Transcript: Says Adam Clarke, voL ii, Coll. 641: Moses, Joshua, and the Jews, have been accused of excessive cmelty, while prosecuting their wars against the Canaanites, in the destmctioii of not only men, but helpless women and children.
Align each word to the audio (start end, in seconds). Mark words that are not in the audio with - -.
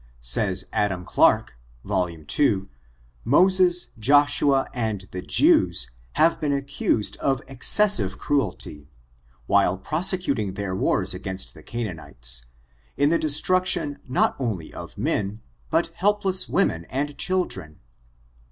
Says 0.23 0.65
Adam 0.73 1.05
Clarke, 1.05 1.57
voL 1.85 2.09
ii, 2.09 2.15
Coll. 2.15 2.23
641: 2.23 2.69
Moses, 3.23 3.87
Joshua, 3.99 4.65
and 4.73 5.07
the 5.11 5.21
Jews, 5.21 5.91
have 6.13 6.41
been 6.41 6.51
accused 6.51 7.17
of 7.17 7.43
excessive 7.47 8.17
cmelty, 8.17 8.87
while 9.45 9.77
prosecuting 9.77 10.55
their 10.55 10.75
wars 10.75 11.13
against 11.13 11.53
the 11.53 11.61
Canaanites, 11.61 12.45
in 12.97 13.09
the 13.09 13.19
destmctioii 13.19 13.91
of 13.97 14.09
not 14.09 14.35
only 14.39 14.73
men, 14.97 15.39
but 15.69 15.91
helpless 15.93 16.49
women 16.49 16.85
and 16.85 17.15
children. 17.19 17.77